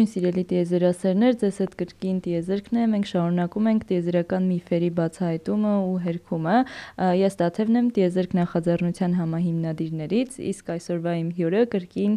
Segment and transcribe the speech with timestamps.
[0.00, 5.98] Ողջույն սիրելի տիեզերասերներ, ձեզ հետ կրկին տիեզերքն է։ Մենք շարունակում ենք տիեզերական միֆերի բացահայտումը ու
[6.04, 6.54] հերքումը։
[7.20, 12.14] Ես Տաթևն եմ տիեզերք նախաձեռնության համահիմնադիրներից, իսկ այսօրվա իմ հյուրը կրկին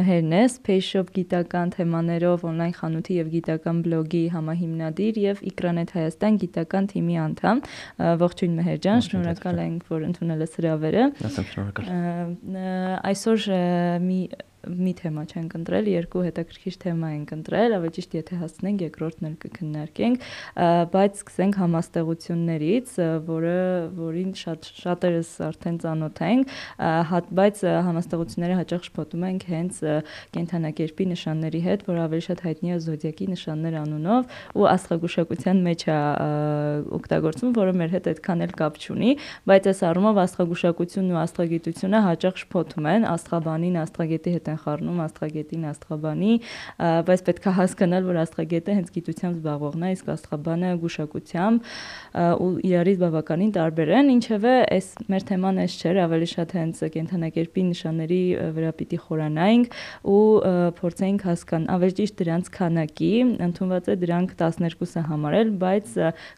[0.00, 6.40] Մհերն է, Space Shop գիտական թեմաներով on-line խանութի եւ գիտական բլոգի համահիմնադիր եւ Ekranet Հայաստան
[6.40, 7.64] գիտական թիմի անդամ։
[8.24, 11.92] Ողջույն Մհեր ջան, շնորհակալ ենք, որ ընդունել ես հրավերը։ Շնորհակալ։
[13.10, 13.50] Այսօր
[14.08, 14.20] մի
[14.68, 19.36] մի թեմա չենք ընտրել, երկու հետաքրքիր թեմա ենք ընտրել, ավելի ճիշտ եթե հասնենք երկրորդն էլ
[19.44, 20.26] կքննարկենք,
[20.94, 22.92] բայց սկսենք համաստեղություններից,
[23.30, 23.56] որը
[24.00, 26.54] որին շատ շատերս արդեն ծանոթ ենք,
[27.40, 29.80] բայց համաստեղությունները հաճախ շփոթում ենք հենց
[30.36, 35.98] կենթանակերպի նշանների հետ, որ ավելի շատ հայտնի է զոդիակի նշաններ անունով ու աստղագուշակության մեջ է
[37.00, 39.10] օգտագործվում, որը մեր հետ այդքան էլ կապ չունի,
[39.50, 45.64] բայց այս առումով աստղագուշակությունն ու աստղագիտությունը հաճախ շփոթում են աստղաբանին աստղագետի հետ են խառնում աստղագետին
[45.70, 46.32] աստղաբանի,
[47.10, 51.58] բայց պետք է հասկանալ, որ աստղագետը հենց գիտությամբ զբաղվողն է, իսկ աստղաբանը գուշակությամբ
[52.40, 57.62] ու իրարից բավականին տարբեր են, ինչևէ այս մեր թեման էս չէր, ավելի շատ հենց կենթանակերպի
[57.70, 58.22] նշանների
[58.56, 59.78] վրա պիտի խորանայինք
[60.10, 60.24] ու
[60.80, 63.12] փորձենք հասկանալ, ավելի ճիշտ դրանց քանակի,
[63.46, 65.86] ընդունված է դրանք 12-ը համարել, բայց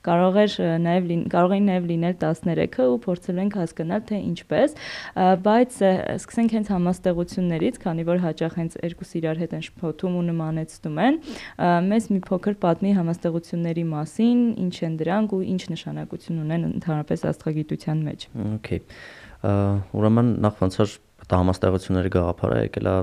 [0.07, 4.77] կարող էր նաև կարող էին նաև լինել 13-ը ու փորձել ենք հասկանալ թե ինչպես,
[5.47, 5.79] բայց
[6.17, 10.99] սկսենք հենց համաստեղություններից, քանի քանի որ հաճախ հենց երկուսը իրար հետ են շփոթում ու նմանեցնում
[11.03, 11.19] են,
[11.93, 18.03] մեզ մի փոքր պատմի համաստեղությունների մասին, ինչ են դրանք ու ինչ նշանակություն ունեն ընդհանրապես աստղագիտության
[18.11, 18.29] մեջ։
[18.59, 18.83] Okay։
[19.43, 22.95] Ուրեմն նախ ոնց որ դա համաստեղությունների գաղափարը եկել է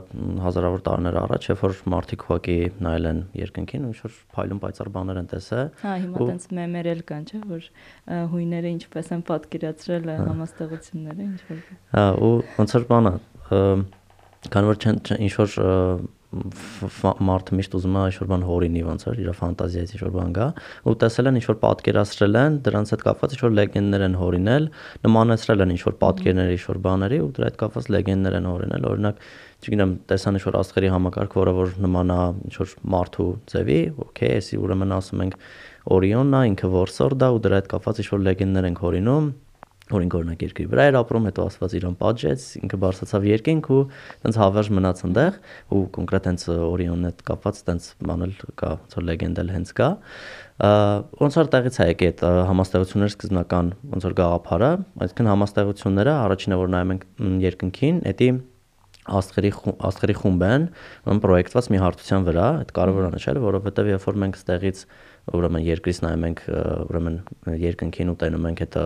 [0.44, 4.92] հազարավոր տարիներ առաջ, երբ որ մարդիկ ուղակի նայել են երկնքին ու ինչ որ փայլուն պայծառ
[4.96, 7.70] բաներ են տեսել։ Հա, հիմա տենց մեմեր էլ կան, չէ՞, որ
[8.36, 11.64] հույները ինչպես են պատկերացրել համաստեղությունները, ինչ որ։
[11.96, 13.16] Հա, ու ոնց որ բանը
[14.48, 15.54] քանի որ չեն ինչ որ
[16.30, 20.46] մարդը միշտ ուզում է ինչ-որ բան հորինի ոնց որ իր ֆանտազիայից ինչ-որ բան գա
[20.86, 24.68] ու տեսել են ինչ-որ պատկերացրել են դրանց հետ կապված ինչ-որ լեգենդներ են հորինել
[25.10, 29.26] նմանեցրել են ինչ-որ պատկերների ինչ-որ բաների ու դրա հետ կապված լեգենդներ են հորինել օրինակ
[29.60, 35.26] չգիտեմ տեսան ինչ-որ աստղերի համակարգ որը որ նմանա ինչ-որ մարդու ձևի օքեյ էսի ուրեմն ասում
[35.26, 35.40] ենք
[35.90, 39.30] Օրիոնն է ինքը Որսորդա ու դրա հետ կապված ինչ-որ լեգենդներ ենք հորինում
[39.90, 43.80] օրինք օրինակ երկրի վրա էր ապրում, հետո ասված իրան պատժեց, ինքը բարձացավ երկինք ու
[44.26, 45.40] տենց հավերժ մնաց այնտեղ
[45.70, 49.90] ու կոնկրետ հենց Օրիոնն հետ կապված տենց բանել կա, ոնց որ լեգենդել հենց կա։
[50.60, 54.72] Ոնց որ տեղից է եկել այդ համաստեղությունների սկզբնական ոնց որ գաղափարը,
[55.06, 57.06] այսինքն համաստեղությունները առաջինը որ նայում ենք
[57.48, 58.32] երկնքին, դա
[59.18, 59.52] աստղերի
[59.90, 60.66] աստղերի խումբ են,
[61.26, 64.84] պրոյեկտված մի հարթության վրա, այդ կարևոր է նշել, որովհետև երբ որ մենք ստեղից
[65.30, 66.42] ուրեմն երկրից նայում ենք
[66.90, 67.18] ուրեմն
[67.62, 68.78] երկնքին ու տենում ենք այդ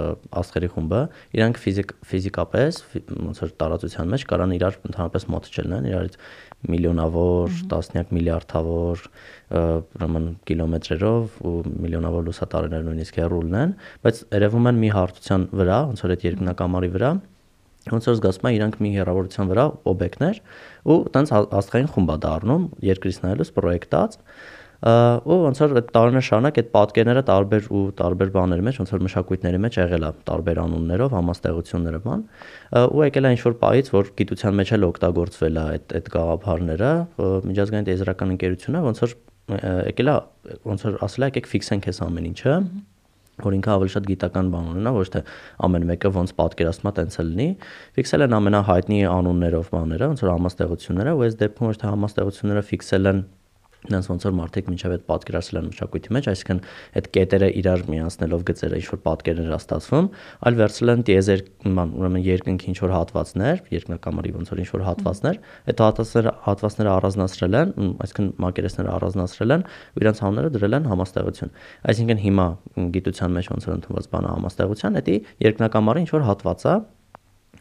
[0.42, 1.02] աստղերի խումբը,
[1.38, 2.80] իրանք ֆիզիկ ֆիզիկապես
[3.14, 6.18] ոնց որ տարածության մեջ կարան իրար ընդհանրապես մոտ չլինեն, իրարից
[6.74, 9.06] միլիոնավոր, տասնյակ միլիարդավոր
[9.54, 16.04] ուրեմն կիլոմետրերով ու միլիոնավոր լուսատարներ նույնիսկ հեռու լինեն, բայց երևում են մի հարթության վրա, ոնց
[16.04, 17.12] որ այդ երկնակամարի վրա
[17.92, 20.42] ոնց որ զգացում եմ իրանք մի հեռավորության վրա օբյեկտներ
[20.94, 24.20] ու տենց աստղային խումբ է դառնում երկրից նայելուց պրոյեկտած
[24.84, 29.04] ու ոնց որ այդ տարիներ շարունակ այդ պատկերները տարբեր ու տարբեր բաների մեջ ոնց որ
[29.08, 32.26] մշակույթների մեջ եղել է տարբեր անուններով համաստեղությունները բան
[32.84, 36.92] ու եկել է ինչ որ պայից որ գիտության մեջ էլ օգտագործվել է այդ այդ գաղափարները
[37.48, 39.16] միջազգային տեզերական ընկերությունը ոնց որ
[39.94, 40.18] եկել է
[40.68, 42.58] ոնց որ ասել է եկեք ֆիքսենք այս ամեն ինչը
[43.44, 45.22] որ ինքը ավելի շատ գիտական բան ունենա, ոչ թե
[45.68, 47.48] ամեն մեկը ոնց պատկերացնում է տենց լինի։
[48.00, 53.12] Ֆիքսել են ամենահայտնի անուններով բաները, ոնց որ համաստեղությունները, ու այս դեպքում ոչ թե համաստեղությունները ֆիքսել
[53.14, 53.24] են
[53.90, 56.62] նրանց ոնց որ մարդիկ մինչև այդ պատկերացրել են մշակույթի մեջ, այսինքն
[57.00, 60.08] այդ կետերը իրար միացնելով գծերը ինչ որ պատկերներ ստացվում,
[60.44, 65.40] այլ վերցրել են տիեզեր, ուրեմն երկնքի ինչ որ հատվածներ, երկնակամարի ոնց որ ինչ որ հատվածներ,
[65.74, 71.54] այդ հատվածները հատվածները առանձնացրել են, այսինքն մակերեսները առանձնացրել են ու իրենց համները դրել են համաստեղություն։
[71.94, 72.48] Այսինքն հիմա
[72.94, 76.76] գիտության մեջ ոնց որ ընդունված բանը համաստեղության, դա երկնակամարի ինչ որ հատված է,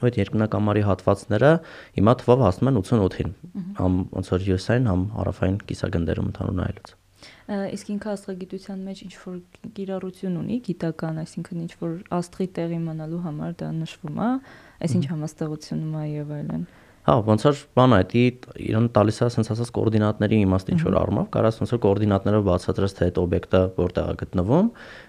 [0.02, 1.52] ու այդ երկնակամարի հատվածները
[1.98, 3.36] հիմա թվով հասնում են 88-ին
[3.82, 6.98] համ ոնց որ յուսային համ հարավային կիսագնդերում ընդհանուր նայելուց
[7.52, 9.34] իսկ ինքը աստղագիտության մեջ ինչ որ
[9.76, 14.30] կիրառություն ունի գիտական, այսինքն ինչ որ աստղի տեղի իմանալու համար դա նշվում է,
[14.86, 16.64] այսինչ համաստեղությունում է եւ այլն։
[17.02, 18.20] Հա, ոնց որ բան է, դի
[18.62, 22.94] իրեն տալիս է ասենց ասած կոորդինատների իմաստ ինչ որ առումով, կարաս ոնց որ կոորդինատներով բացատրես
[22.98, 24.68] թե այդ օբյեկտը որտեղ է գտնվում,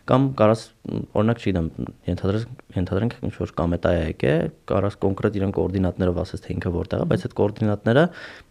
[0.09, 1.67] կամ կարաս օրինակ չգիտեմ,
[2.09, 4.31] ենթադրենք ենթադրենք ինչ որ կամետա է եկե,
[4.67, 8.03] կարաս կոնկրետ իրեն կոորդինատներով ասես թե ինքը որտեղ է, բայց այդ կոորդինատները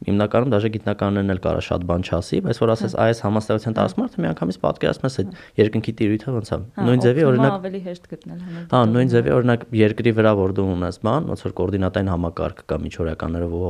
[0.08, 4.58] հիմնականում դաժե գիտնականներն էլ կարա շատ բան չասի, բայց որ ասես այս համաստեղության տարածմարտը միանգամից
[4.64, 8.64] պատկերացնում ես այդ երկնքի տիրույթը ոնց է։ Հա, Նույն ձևի օրինակ ավելի հեշտ գտնել հələ։
[8.73, 12.78] Հա, նույն ձևի օրինակ երկրի վրա որ դու ունես բան, ոնց որ կոորդինատային համակարգ կա
[12.87, 13.62] միջօրականներով ու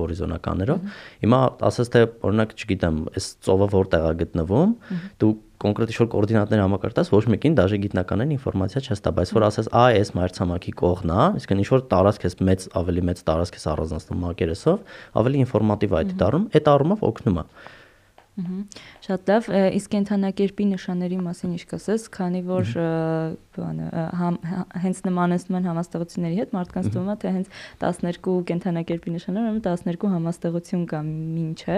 [0.00, 0.90] հորիզոնականներով։
[1.20, 1.40] Հիմա
[1.70, 4.74] ասես թե օրինակ, չգիտեմ, այս ծովը որտեղ է գտնվում,
[5.20, 9.66] դու կոնկրետ ինչ-որ կոորդինատներ համակարգած ոչ մեկին դաժե գիտնականային ինֆորմացիա չես տա, բայց որ ասես
[9.76, 14.24] «Ա, այս մայրցամաքի կողմն է», իսկ ինչ-որ տարածք ես մեծ ավելի մեծ տարածք ես առանձնացնում
[14.24, 14.80] մակերեսով,
[15.20, 17.46] ավելի ինֆորմատիվ այդ դառնում, այդ առումով օգնում է։
[19.06, 19.48] Շատ լավ,
[19.80, 22.74] իսկ կենթանակերպի նշանների մասին ինչ կասես, քանի որ
[23.60, 23.86] բանը
[24.80, 27.48] հենց նմանեցնում են համաստեղությունների հետ, մարդկանց թվում է թե հենց
[27.82, 31.76] 12 կենթանակերպի նշաններ, ուրեմն 12 համաստեղություն կա մինչը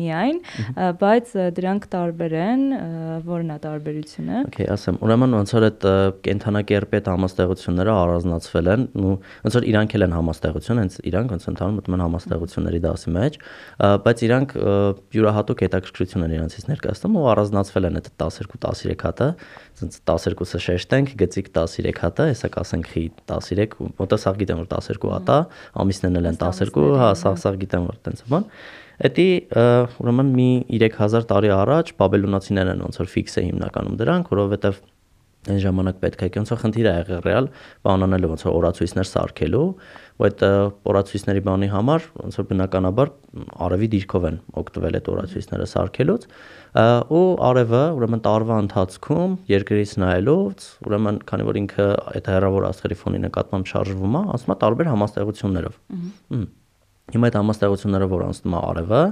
[0.00, 0.40] միայն,
[1.02, 2.64] բայց դրանք տարբեր են,
[3.28, 5.86] որն է տարբերությունը։ Okay, ասեմ, ուրեմն ոնց որ այդ
[6.24, 9.14] կենթանակերպի այդ համաստեղությունները առանձնացվել են, ու
[9.44, 13.38] ոնց որ իրանք էլ են համաստեղություն, հենց իրանք ոնց ընթանում մտնում են համաստեղությունների դասի մեջ,
[14.04, 14.56] բայց իրանք
[15.14, 19.28] յուրահատուկ հետաքրքրություն են իրանցից ներկայացնում ու առանձնացվել են այդ 12-13 հատը,
[19.74, 25.12] ասենց 12-ը շեշտենք, գծիկ 13 հատը, հեսա կասենք խի 13, որտեղ սա գիտեմ որ 12
[25.14, 25.38] հատ է,
[25.84, 28.48] ամիսներն էլ են 12, հա, սա սա գիտեմ որ տենց բան։
[29.04, 29.28] Էդի
[30.04, 34.78] ուրեմն մի 3000 տարի առաջ բաբելոնացիներն են ոնց որ ֆիքս է հիմնականում դրանք, որովհետև
[35.44, 37.46] այն ժամանակ պետք է ոնց որ խնդիր է եղել ռեալ
[37.84, 39.64] բանանելը ոնց որ օրացույցներ սարքելու
[40.14, 40.42] ու այդ
[40.90, 43.12] օրացույցների բանի համար ոնց որ բնականաբար
[43.66, 46.26] արևի դիրքով են օգտվել այդ օրացույցները սարքելուց
[47.18, 53.22] ու արևը ուրեմն տարվա ընթացքում երկրից նայելով ուրեմն քանի որ ինքը այդ հեռավոր աստղերի ֆոնի
[53.24, 55.80] նկատմամբ շարժվում է ասում է տարբեր համաստեղություններով
[57.14, 59.02] հիմա այդ համաստեղությունները որ անցնում է արևը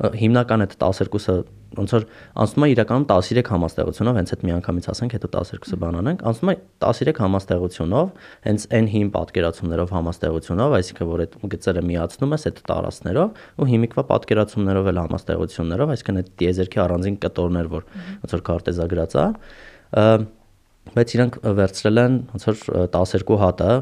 [0.00, 1.34] հիմնական այդ 12-ը
[1.76, 2.04] ոնց որ
[2.42, 7.20] անցնում է իրականում 13 համաստեղությունով, հենց այդ միանգամից ասենք, հետո 12-ը բանանենք, անցնում է 13
[7.24, 8.08] համաստեղությունով,
[8.46, 14.04] հենց այն հին պատկերացումներով համաստեղությունով, այսինքն որ այդ գծերը միացնում ես այդ տարածքներով ու հիմիկվա
[14.10, 17.88] պատկերացումներով էլ համաստեղություններով, այսինքն այդ դիեզերքի առանձին կտորներ, որ
[18.24, 19.26] ոնց որ քարտեզագրած է,
[20.94, 22.62] բայց իրանք վերցրել են ոնց որ
[22.94, 23.74] 12 հատը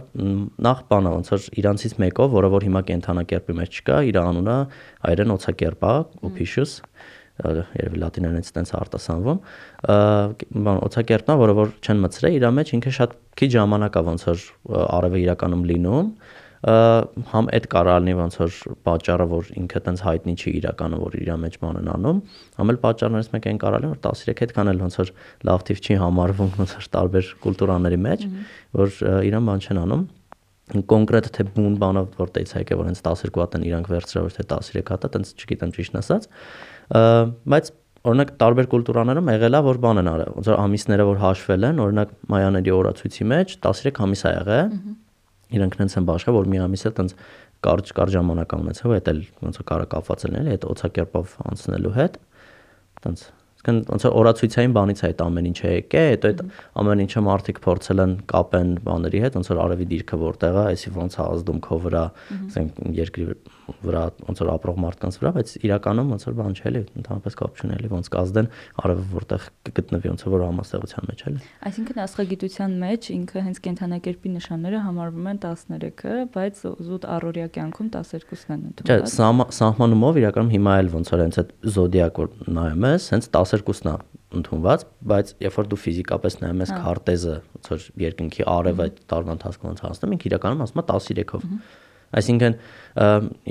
[0.66, 4.56] նախ բանը ոնց որ իրանցից մեկով որը որ հիմա կենթանակերպի մեջ չկա իր անունը
[5.06, 5.92] հայերեն օցակերպա
[6.28, 6.74] օփիշուս
[7.38, 9.40] երևի լատիներենից տենց արտասանվում
[10.68, 14.24] բան օցակերպն է որը որ չեն մցրել իր մեջ ինքը շատ քիչ ժամանակ է ոնց
[14.28, 14.46] որ
[14.98, 16.10] արևը իրականում լինում
[16.58, 18.54] համ այդ կարա լինի ոնց որ
[18.88, 22.22] պատճառը որ ինքը տենց հայտնի չի իրականը որ իր մեջ բան են անում
[22.58, 25.12] համ էլ պատճառներից մեկը այն կարա լինի որ 13 այդքան էլ ոնց որ
[25.48, 28.26] լավ տիպ չի համարվում ոնց որ տարբեր կուլտուրաների մեջ
[28.82, 30.06] որ իրան բան չեն անում
[30.68, 34.44] կոնկրետ թե բուն բանը որտեղից եկե որ հենց 12 հատ են իրանք վերցրել որ թե
[34.52, 36.26] 13 հատ է տենց չգիտեմ ճիշտ ասած
[37.48, 37.70] բայց
[38.08, 41.80] օրինակ տարբեր կուլտուրաներում եղել է որ բան են արել ոնց որ ամիսները որ հաշվել են
[41.88, 44.68] օրինակ մայաների օրացույցի մեջ 13 ամիս է եղել
[45.56, 47.16] իրանք նենց են բաշխա որ մի ամիսը տենց
[47.64, 52.22] կարճ կարճ ժամանակ ունեցավ այդ էլ ոնց որ կարա կապված լինել այդ օցակերպով անցնելու հետ
[53.04, 53.28] տենց
[53.58, 56.42] Իսկն ոնց որ օրացույցային բանից է այդ ամեն ինչը եկե, հետո այդ
[56.78, 60.92] ամեն ինչը մարդիկ փորձել են կապեն բաների հետ, ոնց որ արևի դիրքը որտեղ է, այսի
[60.94, 62.04] ոնց է ազդում քո վրա,
[62.38, 63.26] ասենք երկրի
[63.84, 67.58] վրա ոնց որ ապրող մարդկանց վրա, բայց իրականում ոնց որ բան չէ, էլի, ընդհանրապես կապ
[67.58, 68.48] չունի, ոնց կազդեն
[68.82, 74.82] արևը որտեղ կգտնվի, ոնց որ համաստեղության մեջ էլի։ Այսինքն աստղագիտության մեջ ինքը հենց կենթանակերպի նշանները
[74.88, 80.92] համարվում են 13-ը, բայց զուտ առօրյա կյանքում 12-ն են ընդունված։ Չէ, սահմանումով իրականում հիմա էլ
[80.98, 83.96] ոնց որ հենց այդ զոդիակ որ նայում ես, հենց 12-ն է
[84.28, 89.70] ընդունված, բայց երբ որ դու ֆիզիկապես նայում ես քարտեզը, ոնց որ երկնքի արևը տարվա ընթացքում
[89.72, 91.46] ոնց հասնում, ինքը իրականում ասում է 13-ով։
[92.16, 92.58] Այսինքն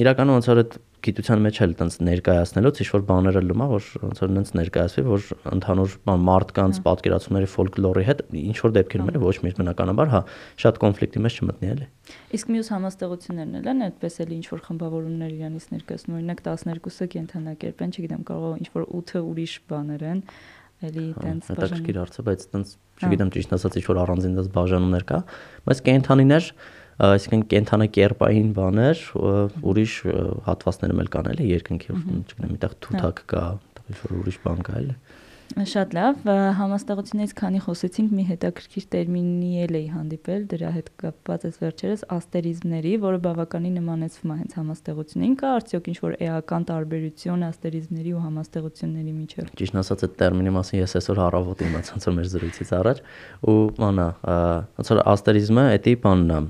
[0.02, 4.22] իրականում ոնց որ այդ գիտության մեջ էլ տենց ներկայացնելուց ինչ որ բաները լումա, որ ոնց
[4.24, 5.94] որ նենց ներկայացվի, որ ընդհանուր
[6.28, 10.22] մարդկանց պատկերացումների ֆոլկլորի հետ ինչ որ դեպքերում էլ ոչ մի բնականաբար, հա,
[10.66, 11.88] շատ կոնֆլիկտի մեջ չմտնի էլի։
[12.38, 17.84] Իսկ մյուս համաստեղություններն էլ են այդպես էլի ինչ որ խմբավորումներ իրանից ներկայացնում, օրինակ 12-ը կենթանակերպ
[17.88, 20.24] են, չգիտեմ, կարող ինչ որ 8-ը ուրիշ բաներ են
[20.88, 24.50] էլի տենց բաժան։ Հետաքրքիր հարց է, բայց տենց չգիտեմ ճիշտ ասած ինչ որ առանձին դες
[24.58, 25.20] բաժանումներ կա,
[25.66, 26.50] բայց կենթանիներ
[26.98, 29.02] այսինքն կենթանակերպային բաներ,
[29.70, 29.96] ուրիշ
[30.48, 33.44] հատվածներում էլ կան էլի երկնքի, չգիտեմ, այդտեղ թութակ կա,
[33.88, 34.96] ինչ որ ուրիշ բան կա էլի։
[35.48, 36.26] Շատ լավ,
[36.58, 42.92] համաստեղությունից քանի խոսեցինք, մի հետաքրքիր տերմինի էլ էի հանդիպել, դրա հետ կապված էս վերջերս աստերիզմների,
[43.06, 49.52] որը բավականին նմանեցվում է հենց համաստեղությունին, կա արդյոք ինչ-որ էական տարբերություն աստերիզմների ու համաստեղությունների միջև։
[49.58, 53.04] Ճիշտ ասած, այդ տերմինի մասին ես այսօր առավոտ իմացա ոնց որ մեր զրույցից առաջ,
[53.48, 54.08] ու բանա,
[54.78, 56.42] ոնց որ աստերիզմը էդի բանն է,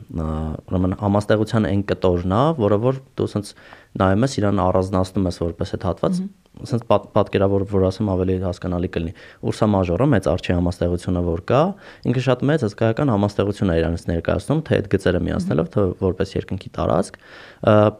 [0.67, 3.53] ուրեմն համաստեղության այն կտորն է, որը որ դու ոնց
[3.97, 6.21] նայում ես իրան առանձնացնում ես որպես այդ հատված
[6.63, 9.13] ասենց պատկերավոր որ ասեմ ավելի հասկանալի կլինի։
[9.49, 11.61] Ուրսա մաժորը մեծ արչի համաստեղությունը որ կա,
[12.09, 16.71] ինքը շատ մեծ հսկայական համաստեղություն է իրանից ներկայացնում, թե այդ գծերը միացնելով, թե որպես երկնքի
[16.77, 17.19] տարածք,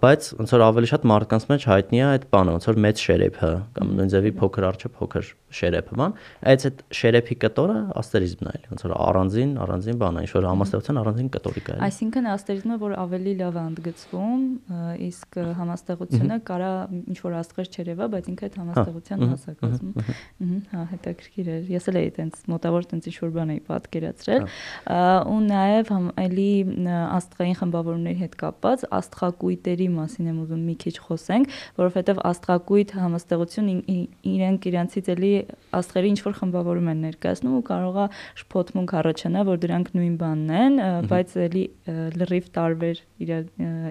[0.02, 3.52] բայց ոնց որ ավելի շատ մարդկանց մեջ հայտնի է այդ բանը, ոնց որ մեծ շերեփը
[3.78, 6.16] կամ նույն ձևի փոքր արչը փոքր շերեփը բան,
[6.52, 11.00] այս այդ շերեփի կտորը աստերիզմն է, ոնց որ առանձին, առանձին բան է, ինչ որ համաստեղության
[11.02, 14.44] առանձին կտորի կա։ Այսինքն աստերիզմը, որ ավելի լավ է ընդգծվում,
[15.08, 20.84] իսկ համաստեղությունը կարա ինչ որ աստղեր չերևա, բայց ինքը այդ համաստեղության մաս է կազմում։ Հա,
[20.92, 24.48] հետաքրքիր է։ Ես էլ էի տենց մոտավոր տենց ինչ որ բան էի պատկերացրել։
[25.28, 25.92] Ու նաև
[26.28, 26.52] էլի
[27.18, 33.70] աստղային խմբավորումների հետ կապված աստղակույտերի մասին եմ ուզում մի քիչ խոսենք, որովհետև աստղակույտ համաստեղություն
[34.38, 35.37] իրենք իրանցից էլի
[35.78, 38.06] աստղերի ինչ որ խմբավորում են ներկայացնում ու կարողա
[38.42, 40.80] շփոթմունք առաջանա, որ դրանք նույն բանն են,
[41.12, 41.64] բայց էլի
[42.18, 43.44] լրիվ տարբեր իրար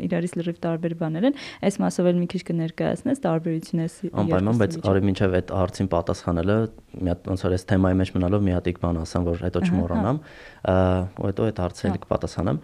[0.06, 5.02] իրարից լրիվ տարբեր բաներ են։ Այս մասով էլ մի քիչ կներկայացնես տարբերությունները։ Անպայման, բայց արի
[5.06, 6.56] մինչև այդ հարցին պատասխանելը
[6.96, 10.20] մի հատ ոնց որ այս թեմայի մեջ մնալով մի հատիկ բան ասեմ, որ հետո չմոռանամ,
[10.66, 12.58] ու հետո այդ հարցին հա։ կպատասխանեմ։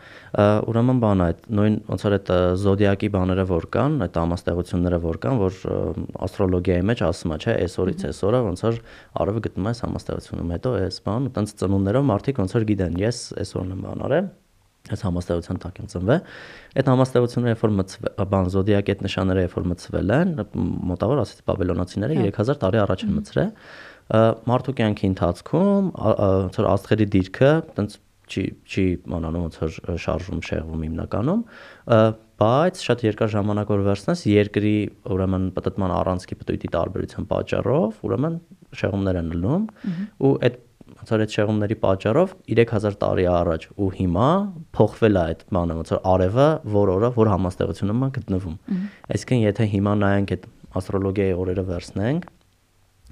[0.73, 2.32] Ուրեմն բանը այդ նույն ոնց որ այդ
[2.62, 5.62] զոդիակի բաները որ կան, այդ ամաստեղությունները որ կան, որ
[6.26, 8.82] աստրոլոգիայի մեջ ասում է, չէ, այսօրից այսօրը ոնց որ
[9.23, 13.26] արևը գտնում է համաստեղությունում, հետո այս բան ու տենց ծնունդներով մարդիկ ոնց որ գիտեն, ես
[13.42, 14.32] այսօրն եմ բան արել
[14.90, 16.23] այս համաստեղության տակ եմ ծնվել։
[16.80, 20.32] Այդ համաստեղությունները երբ որ մցվել, բան զոդիակի այդ նշանները երբ որ մցվել են,
[20.90, 23.52] մոտավոր ասած բաբելոնացիները 3000 հա։ տարի առաջ են մցրել
[24.52, 27.99] մարդու կյանքի ընթացքում ոնց որ աստղերի դիրքը տենց
[28.32, 31.40] չի չի մանանում ոնց որ շարժում շեղվում հիմնականում
[32.42, 34.75] բայց շատ երկար ժամանակ որ վերցնես երկրի
[35.14, 38.38] ուրեմն պատտման առանցքի պտույտի տարբերության պատճառով ուրեմն
[38.82, 39.66] շեղումներ են լնում
[40.26, 40.61] ու այդ
[41.02, 44.28] ոնց որ այդ շեղումների պատճառով 3000 տարի առաջ ու հիմա
[44.76, 48.56] փոխվել է այդ բանը ոնց որ արևը որ օրը որ համաստեղությունում է գտնվում
[49.16, 50.47] այսինքն եթե հիմա նայենք այդ
[50.82, 52.30] աստրոլոգիայի օրերը վերցնենք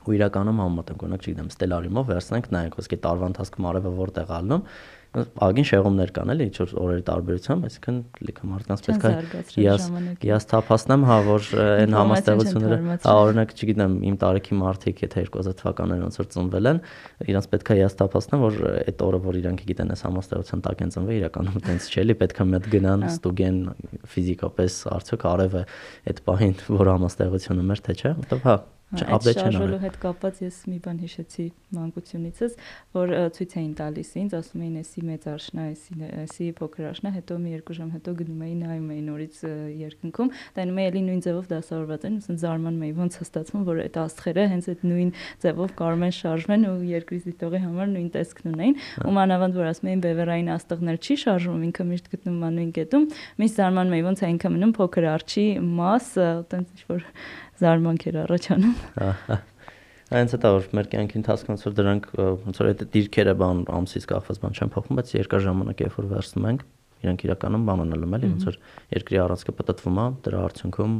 [0.06, 4.64] ու իրականում համեմատենք օրինակ չգիտեմ ստելարիումով վերցնենք նայենք ոսկե տարվա ընթացքում արևը որտեղ ալնում
[5.10, 7.96] ագին շեղումներ կան էլի ինչ որ օրերի տարբերությամբ, այսինքն
[8.28, 9.86] լիքը մարդկանց պետք է ես
[10.28, 11.48] ես թափասնեմ, հա, որ
[11.82, 16.80] այն համաստեղությունները, հա, օրինակ, չգիտեմ, իմ տարիքի մարդիկ, եթե 2000 թվականներին ոնց որ ծնվել են,
[17.26, 20.94] իրանց պետք է ես թափասնեմ, որ այդ օրը, որ իրանք գիտեն այս համաստեղության տակ են
[20.94, 23.62] ծնվել, իրականում տենց չէ, էլի պետք է մետ գնան, հա։ ստուգեն
[24.14, 25.64] ֆիզիկապես արդյոք արևը
[26.10, 30.56] այդ պահին որ համաստեղությունը մեր թե չէ, որտեվ հա Update չեն արել։ հետ կապված ես
[30.66, 31.44] մի բան հիշեցի
[31.76, 32.54] մանկությունիցս,
[32.96, 37.36] որ ցույց էին տալիս ինձ, ասում էին էսի մեծ արշնա, էսի էսի փոքր արշնա, հետո
[37.38, 39.38] մի երկու ժամ հետո գնում էի նայում էի նորից
[39.78, 44.00] երկնքում, տանում էի էլի նույն ձևով դասավորված են, ուսն զարմանում էի, ոնց հստացվում, որ այդ
[44.00, 45.10] աստղերը հենց այդ նույն
[45.46, 49.90] ձևով կարող են շարժվեն ու երկրի դիտողի համար նույն տեսքն ունեին, ու մանավանդ որ ասում
[49.90, 53.06] էին բևերային աստղներ չի շարժվում, ինքը միշտ գտնվում է նույն կետում,
[53.40, 55.46] միշտ զարմանում էի, ոնց է ինքը մնում փոքր արջի
[55.80, 56.10] մաս,
[56.50, 57.06] տենց ինչ որ
[57.60, 58.74] զարմանք էր առաջանում։
[60.10, 64.06] Այնց դա որ մեր կյանքի ընթացքում ոնց որ դրանք ոնց որ այդ դիրքերը բան ամսից
[64.10, 66.64] կախված բան չեն փոխվում, բայց երկար ժամանակ երբ որ վերցնում ենք,
[67.00, 68.56] իրանք իրականում բան ունելում էլի ոնց որ
[68.96, 70.96] երկրի առանցքը պատտվում է, դրա արդյունքում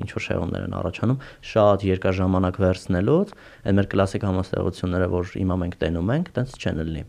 [0.00, 1.18] ինչ որ շեղումներ են առաջանում,
[1.50, 3.34] շատ երկար ժամանակ վերցնելուց,
[3.66, 7.04] այն մեր կլասիկ համաստեղությունները, որ հիմա մենք տենում ենք, տենց չեն լինի։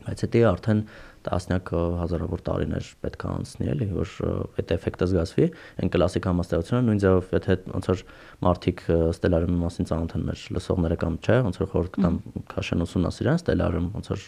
[0.00, 0.78] Բայց դա արդեն
[1.26, 4.12] տասնյակ հազարավոր տարիներ պետք է անցնի էլի որ
[4.60, 5.46] այդ էֆեկտը զգացվի
[5.84, 8.02] այն կլասիկ համաստեղությունը նույն ձևով եթե ոնց որ
[8.46, 12.18] մարդիկ ստելարիումի մասին ծանոթ են մեր լսողները կամ չէ ոնց որ խորհուրդ կտամ
[12.54, 14.26] քաշեն ուսումնասիրան ստելարիում ոնց որ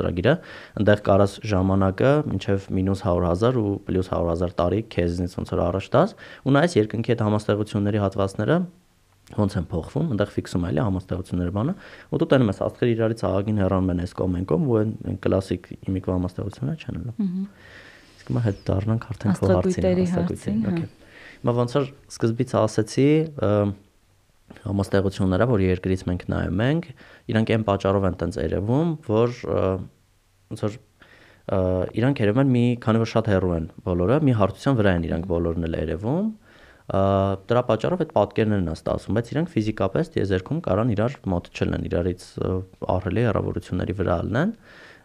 [0.00, 0.34] ծրագիրը
[0.80, 6.14] այնտեղ կարած ժամանակը մինչև մինուս 100.000 ու պլյուս 100.000 տարի քեզնից ոնց որ առաջ տաս
[6.46, 8.62] ու նայես երկնքի այդ համաստեղությունների հատվածները
[9.36, 11.74] ոնց են փոխվում, այնտեղ ֆիքսում էլի համաստեղությունների բանը,
[12.10, 15.20] ու դու տենում ես աստղերը իրարից աղագին հեռանում են այս կողմ այն կողմ, ու այն
[15.26, 17.30] կլասիկ իմիկվա համաստեղությունները չեն ելնում։
[18.20, 20.06] Իսկ հիմա հետ դառնանք արդեն քո հարցին, աստղագույտերի
[20.70, 20.88] Okay։
[21.40, 23.08] Հիմա ոնց որ սկզբից ասացի,
[24.66, 26.86] համաստեղությունները, որ երկրից մենք նայում ենք,
[27.30, 29.36] իրանք այն պատճառով են տենց երևում, որ
[30.50, 30.78] ոնց որ
[32.00, 35.30] իրանք երևում են մի քանի որ շատ հեռու են բոլորը, մի հարթության վրա են իրանք
[35.30, 36.28] բոլորն էլ երևում,
[36.90, 42.24] դրա պատճառով այդ պատկերներն են ստացվում, բայց իրանք ֆիզիկապես դիեզերքում կարան իրար մոտ չլինեն, իրարից
[42.94, 44.54] ահռելի հեռավորությունների վրա լինեն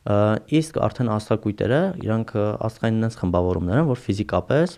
[0.05, 2.33] իսկ արդեն աստղակույտերը իրանք
[2.65, 4.75] աստղային նենց խմբավորումներ են, որ ֆիզիկապես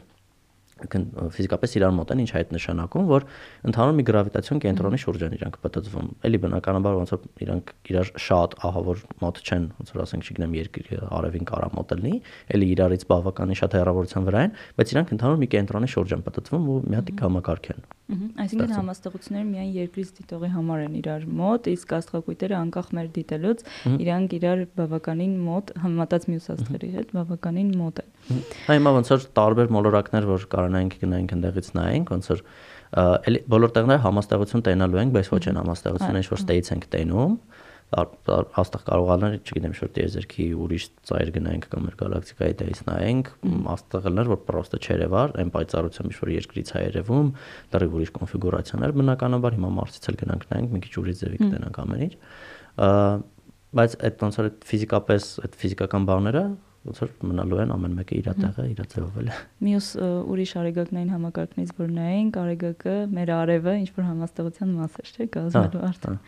[0.77, 3.25] ֆիզիկապես իրար մոտ են, ինչ այդ նշանակում, որ
[3.72, 8.57] ընդհանուր մի գravitացիոն կենտրոնի շուրջ են իրանք պատտվում։ Էլի բնականաբար ոնց որ իրանք իրար շատ
[8.67, 12.15] ահա որ մոտ չեն, ոնց որ ասենք, չգիտեմ, երկրի արևին կարա մոտ լինի,
[12.57, 16.67] էլի իրարից բավականին շատ հեռավորության վրա են, բայց իրանք ընդհանուր մի կենտրոնի շուրջ են պատտվում
[16.77, 21.90] ու մի հատ համակարգ են Այսինքն համաստեղությունները միայն երկրից դիտողի համար են իրար մոտ, իսկ
[21.98, 23.64] աստղակույտերը անկախ մեր դիտելուց
[23.98, 29.72] իրանք իրար բավականին մոտ համատած մյուս աստղերի հետ բավականին մոտ են։ Հիմա ոնց որ տարբեր
[29.76, 32.44] մոլորակներ, որ կարողանանք գնանք ընդեղից նայենք, ոնց որ
[33.28, 37.34] էլի բոլոր տեղները համաստեղություն տենալու ենք, բայց ոչ են համաստեղությունը ինչ որ ստեյց ենք տենում
[37.88, 43.29] աստղ կարողանալ, չգիտեմ, շուտ տիեզերքի ուրիշ ծայր գնայինք կամ մեր գալակտիկայի դերից նայենք,
[43.72, 47.32] աստղելներ, որ պրոստը չերևար, այն պայծառությամբ ինչ որ երկրից է երևում,
[47.72, 52.06] լրիվ ուրիշ կոնֆիգուրացիաներ, բնականաբար հիմա Մարսից էլ գնանք նայենք, մի քիչ ուրիշ ձևի կտենանք ամեն
[52.08, 52.13] ինչ։
[53.77, 56.44] Բայց այդ ոնց որ ֆիզիկապես այդ ֆիզիկական բաները
[56.88, 59.32] ոնց որ մնալու են ամեն մեկը իր տեղը, իր ձևով էլ։
[59.67, 59.88] Մյուս
[60.32, 65.84] ուրիշ արեգակնային համակարգներից որ նայենք, արեգակը մեր արևը ինչ որ համաստեղության մաս է, չէ՞, կազմելու
[65.88, 66.22] արդեն։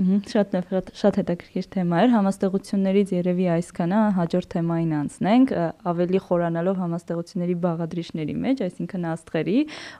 [0.00, 0.54] Շատ
[0.96, 5.50] շատ հետաքրքիր թեմա էր։ Համաստեղություններից երևի այսքանը հաջորդ թեմային անցնենք,
[5.90, 9.56] ավելի խորանալով համաստեղությունների բաղադրիչների մեջ, այսինքն աստղերի,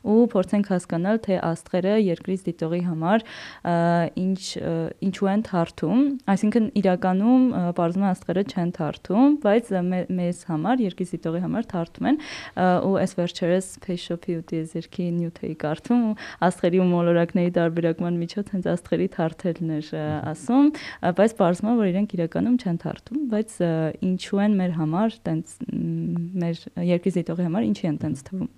[0.09, 3.25] ու փորձենք հասկանալ, թե աստղերը երկրից դիտողի համար
[4.25, 4.41] ինչ
[5.11, 6.01] ինչու են թարթում,
[6.33, 7.45] այսինքն իրականում
[7.77, 9.71] բարձում աստղերը չեն թարթում, բայց
[10.17, 12.21] մեզ համար երկրից դիտողի համար թարթում են,
[12.89, 16.05] ու այս վերջերս Փեշոփի ու Տիեզերքի նյութեի կարդում
[16.49, 20.71] աստղերի ու մոլորակների տարբերակման միջոց հենց աստղերի թարթելն էր ասում,
[21.21, 23.57] բայց բարձում որ իրենք իրականում չեն թարթում, բայց
[24.11, 25.55] ինչու են մեր համար տենց
[26.45, 28.51] մեր երկրի զիտողի համար ինչի են տենց թվում։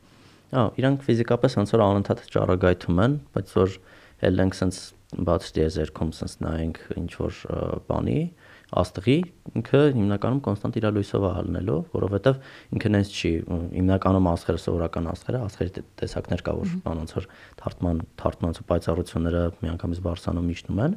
[0.52, 3.76] Ահա, իրանք ֆիզիկապես ոնց որ անընդհատ ճառագայթում են, բայց որ
[4.22, 4.80] հել ենք sense
[5.12, 7.38] բաց դիեզերքում sense նայենք ինչ որ
[7.88, 8.20] բանի,
[8.72, 9.16] աստղի
[9.58, 12.38] ինքը հիմնականում կոնստանտ իր լույսով է հալնելով, որովհետև
[12.76, 13.32] ինքն այնց չի
[13.76, 17.28] հիմնականում աստղերը սովորական աստղերը, աստղերի տեսակներ կա, որ ոնց որ
[17.60, 20.96] թարթման թարթմանց ու պայծառությունները միանգամից բարձրանում իջնում են,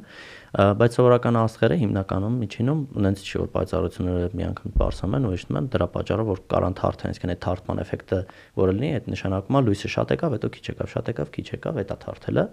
[0.56, 5.66] բայց սովորական աստղերը հիմնականում միջինում ունենց չի որ պայծառությունները միանգամ բարձրանում են ու իջնում են,
[5.74, 8.20] դրա պատճառով որ կարան թարթեն, այսինքն այդ թարթման էֆեկտը
[8.56, 11.80] որը լինի, այդ նշանակում է լույսը շատ եկավ, հետո քիչ եկավ, շատ եկավ, քիչ եկավ,
[11.84, 12.44] հետա թարթելը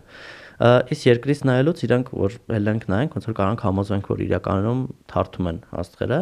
[0.94, 4.82] իսկ երկրից նայելուց իրանք որ հելենք նայենք ոնց որ կարանք համոզենք որ իրականում
[5.14, 6.20] թարթում են աստղերը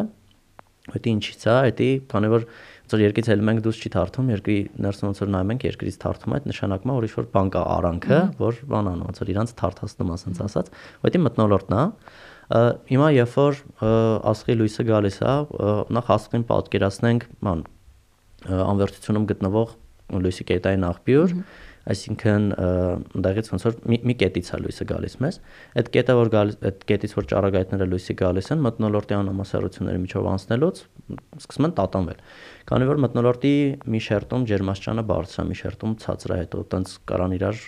[0.92, 2.46] դա ինչից է դա քանի որ
[2.92, 5.96] ոնց որ երկրից հելում ենք դուրս չի թարթում երկրի ներսում ոնց որ նայում ենք երկրից
[6.02, 9.32] թարթում այդ նշանակում է որ ինչ որ բան կա արանքը որ բան անում ոնց որ
[9.32, 10.68] իրանց թարթացնում ասենց ասած
[11.08, 11.84] դա մտնոլորտն է
[12.92, 13.60] հիմա երբ որ
[14.32, 15.34] աստղի լույսը գալիս է
[15.96, 17.64] նախ աստղին պատկերացնենք ման
[18.52, 19.76] անվերտությունում գտնվող
[20.12, 21.36] լույսի կետային աղբյուր
[21.90, 22.44] այսինքն
[23.18, 25.38] ընդեղից ոնց որ մի, մի կետից է լույսը գալիս մեզ
[25.82, 30.82] այդ կետը որ գալիս այդ կետից որ ճառագայթները լույսի գալիս են մտնոլորտի անհամասարությունների միջով անցնելուց
[31.42, 32.20] սկսում են տատանվել
[32.70, 33.54] քանի որ մտնոլորտի
[33.92, 37.62] մի շերտում ջերմաստիճանը բարձր է մի շերտում ցածր է հետո տենց կարան իրար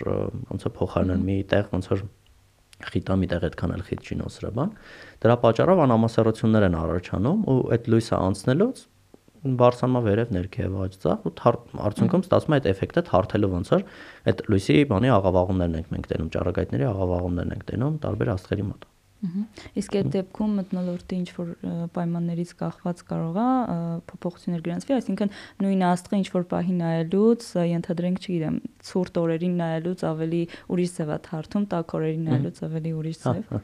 [0.55, 2.05] ոնց է փոխարինեն մի տեղ ոնց որ
[2.85, 4.71] խիտա մի տեղ այդքան էլ խիտ չի նոսրաբան
[5.23, 8.81] դրա պատճառով անհամասարություններ են առաջանում ու այդ լույսը անցնելուց
[9.61, 11.33] բարձրանում վերև ներքև աջ ցախ ու
[11.89, 13.85] արդյունքում ստացվում է այդ էֆեկտը թարթելու ոնց որ
[14.31, 18.91] այդ լույսի բանի աղավաղումներն ենք մենք տենում ճառագայթների աղավաղումներն ենք տենում տարբեր աստղերի մոտ
[19.79, 21.51] Իսկ այդ դեպքում մտնոլորտի ինչ որ
[21.95, 23.45] պայմաններից կախված կարող է
[24.11, 25.31] փոփոխություններ գրանցվի, այսինքն
[25.65, 30.41] նույն աստղը ինչ որ պահի նայելուց, ենթադրենք, չգիտեմ, ցուրտ օրերին նայելուց ավելի
[30.75, 33.63] ուրիշ ձև է թարթում, տաք օրերին նայելուց ավելի ուրիշ ձև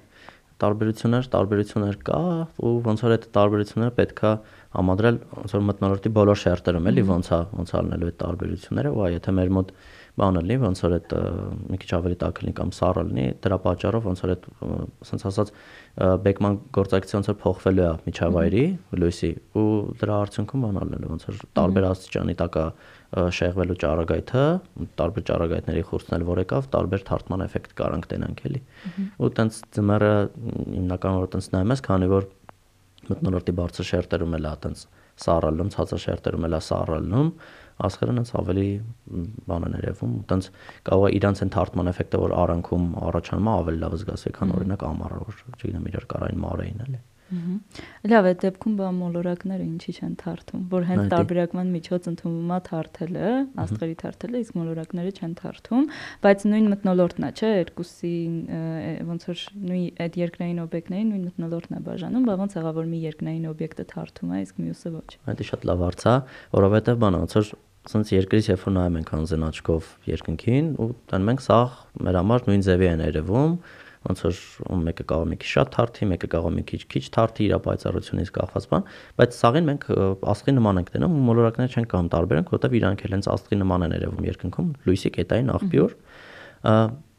[0.62, 2.17] տարբերություններ, տարբերություններ կա
[2.62, 4.34] ու ոնց որ այդ տարբերությունները պետքա
[4.72, 9.12] համադրել ոնց որ մտնոլորտի բոլոր շերտերում էլի ոնց է ոնց ալնելու այդ տարբերությունները ու այ
[9.18, 9.74] եթե մեր մոտ
[10.22, 11.14] բանը լինի ոնց որ այդ
[11.72, 14.48] մի քիչ ավելի տաք լինի կամ սառը լինի դրա պատճառով ոնց որ այդ
[15.08, 15.52] ասենց ասած
[16.26, 18.66] բեկման գործակցի ոնց որ փոխվելու է միջավայրի
[19.02, 19.32] լույսի
[19.62, 19.68] ու
[20.02, 22.66] դրա արդյունքում բանալնելու ոնց որ տարբեր աստիճանի տակա
[23.12, 24.44] շեղվելու ճառագայթը,
[25.00, 28.62] տարբեր ճառագայթների խորցնել որ եկավ, տարբեր թարթման էֆեկտ կարանք տենանք էլի։
[29.20, 30.14] Ու տենց ձմեռը
[30.78, 32.30] հիմնականում որ տենց նայում ես, քանի որ
[33.12, 34.84] մտնոլորտի բարձր շերտերում էլ է տենց
[35.21, 37.32] սառալում, ցածր շերտերում էլ է սառալում,
[37.88, 38.67] աստղերը հենց ավելի
[39.52, 40.50] բան են երևում, տենց
[40.89, 44.86] կարող է իրանց են թարթման էֆեկտը որ արանքում առաջանում է ավելի լավ զգացվի, քան օրինակ
[44.91, 47.02] ամառը, որ չգիտեմ իրար կարային մարեին էլի։
[48.12, 53.32] Լավ է, դեպքում բա մոլորակները ինչի չեն թարթում, որ հենց տարբերակման միջոց ընդունվում է թարթելը,
[53.63, 55.88] աստղերի թարթելը, իսկ մոլորակները չեն թարթում,
[56.26, 58.13] բայց նույն մտնոլորտն է, չէ, երկուսի
[59.12, 63.02] ոնց որ նույն այդ երկնային օբյեկտներին նույն մտնոլորտն է բաժանում, բա ոնց եղա որ մի
[63.12, 66.15] երկնային օբյեկտը թարթում է, իսկ մյուսը ոչ։ Այդ շատ լավ հարց է,
[66.58, 71.32] որովհետև բան ոնց որ ասենց երկրից երբ որ նայում ենք անձն աչքով երկնքին ու տանում
[71.32, 71.58] ենք սա
[72.06, 73.56] մեր համար նույն ձևի են երևում
[74.02, 74.38] ոնց որ
[74.82, 78.66] մեկը կարող մի քիչ շատ թարթի, մեկը կարող մի քիչ քիչ թարթի իր պայծառությունից կախված
[78.72, 78.88] բան,
[79.22, 79.86] բայց սաղին մենք
[80.32, 83.86] աստղի նման ենք տենում, մոլորակները չեն կամ տարբեր ենք, որովհետև իրանք էլ հենց աստղի նման
[83.86, 85.96] են երևում երկնքում, լույսի կետային աղբյուր,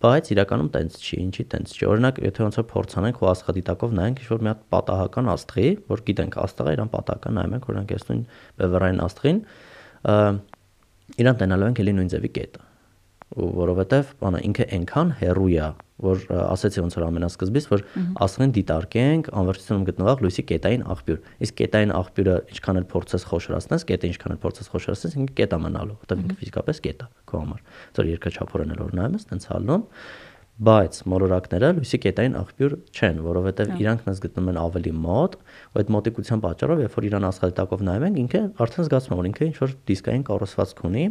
[0.02, 4.22] բայց իրականում տենց չի, ինչի տենց չի։ Օրինակ, եթե ոնց որ փորձանենք ու աստղադիտակով նայենք
[4.22, 8.26] ինչ-որ մի հատ պատահական աստղի, որ գիտենք աստղը իրան պատահական նայում ենք, օրինակ այս նույն
[8.62, 9.40] բևեռային աստղին,
[11.22, 12.71] իրան տենալու ենք էլի նույն ձևի կետը ու
[13.32, 15.68] որովհետև բանը ինքը այնքան հերույ է
[16.02, 17.84] որ ասեցի ոնց որ ամենասկզբից որ
[18.26, 24.10] աստղին դիտարկենք անվերջությունում գտնվող լույսի կետային աղբյուր իսկ կետային աղբյուրը ինչքան էլ փորձես խոշորացնես կետը
[24.12, 27.64] ինչքան էլ փորձես խոշորացնես ինքը կետա մնալու որովհետև ինքը ֆիզիկապես կետա քո համար
[27.96, 29.86] ծոր երկրաչափորեն էլ որ նայում ես տենց հալնում
[30.62, 35.36] բայց մոլորակները լույսի կետային աղբյուր չեն, որովհետև հա։ իրանք մեզ գտնում են ավելի մոտ,
[35.72, 39.28] ու այդ մոտիկության պատճառով, երբ որ իրան աստղադիտակով նայում ենք, ինքը արդեն զգացում է, որ
[39.32, 41.06] ինքը ինչ որ դիսկային կառուցվածք ունի,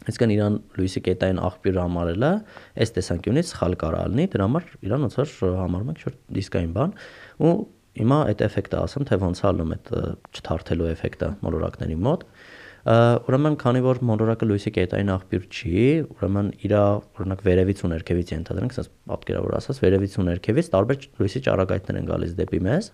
[0.00, 2.30] Այսինքն իրան լույսի կետային աղբյուր համարելը
[2.80, 6.94] այս տեսանկյունից սխալ կարա լինի, դրա համար իրան ոնց որ համարում ենք շուտ դիսկային բան
[7.44, 7.52] ու
[8.00, 9.92] հիմա այդ էֆեկտը ասեմ, թե ոնց ալնում այդ
[10.40, 12.26] չթարթելու էֆեկտը մոլորակների մոտ
[12.80, 15.82] ուրեմն քանի որ մոնորակը լույսի կետային աղբյուր չի,
[16.16, 21.42] ուրեմն իր օրինակ վերևից ու ներքևից ենթադրենք, ասես պատկերավոր ասած, վերևից ու ներքևից տարբեր լույսի
[21.44, 22.88] ճառագայթներ են գալիս դեպի մեզ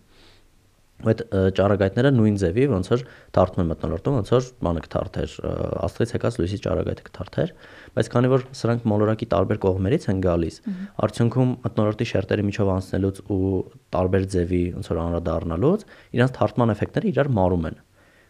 [1.04, 1.22] այդ
[1.56, 3.02] ճառագայթները նույն ձևի ոնց որ
[3.36, 5.34] թարթում են մտնոլորտում ոնց որ բանը կթարթեր
[5.86, 7.52] աստղից եկած լույսի ճառագայթը կթարթեր
[7.96, 10.56] բայց քանի որ սրանք մոլորակի տարբեր կողմերից են գալիս
[11.06, 13.50] արդյունքում մտնոլորտի շերտերի միջով անցնելուց ու
[13.96, 17.84] տարբեր ձևի ոնց որ անդրադառնալուց իրանց թարթման էֆեկտները իրար մարում են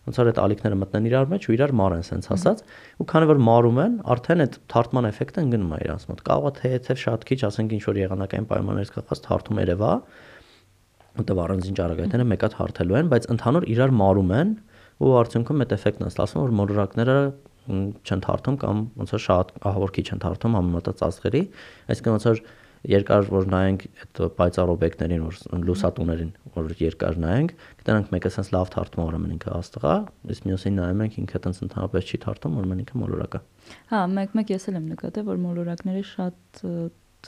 [0.06, 2.60] ոնց որ այդ ալիքները մտնեն իրար մեջ ու իրար մարեն սենց ասած
[3.02, 6.54] ու քանի որ մարում են արդեն այդ թարթման էֆեկտը ընկնում է իրանց մոտ կարող է
[6.60, 9.90] թե եթե շատ քիչ ասենք ինչ որ եղանակային պայմաններից կախված թարթում երևա
[11.20, 14.52] որտեղ առանձին ճառագայթները մեկად հարթելու են, բայց ընդհանուր իրար մարում են
[14.96, 17.16] ու արդյունքում այդ էֆեկտն է ստացվում, որ մոլորակները
[17.66, 21.42] չեն թարթում կամ ոնց որ շատ ահավոր քիչ են թարթում համեմատած աստղերի,
[21.90, 22.40] այսինքն ոնց որ
[22.86, 28.70] երկար որ նայենք այդ պայծառ օբյեկտներին, որ լուսատուներին, որ երկար նայենք, կտանանք մեկը sense լավ
[28.74, 29.94] թարթում ուրեմն ինքը աստղա,
[30.34, 33.42] իսկ մյուսին նայում ենք ինքը տենց ընդհանրապես չի թարթում, ուրեմն ինքը մոլորակ է։
[33.90, 36.62] Հա, մեկ-մեկ ես էլ եմ նկատել, որ մոլորակները շատ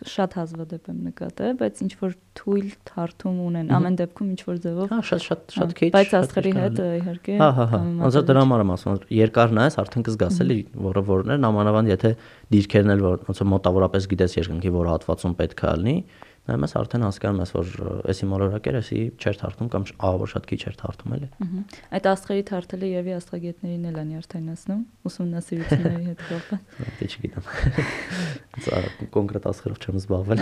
[0.07, 4.93] շատ հազվադեպ եմ նկատել, բայց ինչ որ թույլ թարթում ունեն ամեն դեպքում ինչ որ ձևով։
[4.93, 8.65] Հա, շատ շատ շատ քիչ։ Բայց աստղերի հետ իհարկե։ Հա, հա, հա։ Ոնց դրա համար
[8.65, 10.59] եմ ասում, երկար նայես արդեն կզգաս էլի,
[10.89, 12.13] որը որն է, նամանավանդ եթե
[12.55, 15.97] դիրքերն էլ ոնց որ մոտավորապես գիտես երկնքի որ հատվածում պետք է լինի,
[16.49, 17.73] նայում ես արդեն հասկանում ես որ
[18.13, 21.29] էսի մոլորակեր էսի չեր թարթում կամ ահավոր շատ քիչ էր թարթում էլի
[21.99, 26.63] այդ աստղերի թարթելը եւի աստղագետներին էլ են երթայնացնում ուսումնասիրությունների հետ կապված
[26.99, 27.45] դե չգիտեմ
[29.19, 30.41] կոնկրետ աստղերով չեմ զբաղվել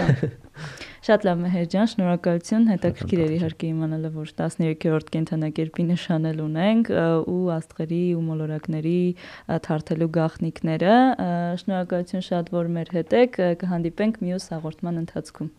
[1.07, 6.90] շատ լավ Մեհեր ջան շնորհակալություն հետաքրքիր էր իհարկե իմանալը որ 13-րդ կենթանակերպի նշանել ունենք
[7.35, 8.97] ու աստղերի ու մոլորակների
[9.69, 10.97] թարթելու գաղտնիքները
[11.62, 15.55] շնորհակալություն շատ որ մեր հետ եք կհանդիպենք մյուս հաղորդման ընթացքում